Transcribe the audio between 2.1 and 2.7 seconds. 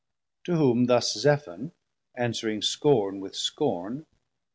answering